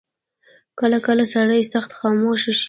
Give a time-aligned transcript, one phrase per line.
[0.79, 2.59] کله کله سړی سخت خاموشه شي.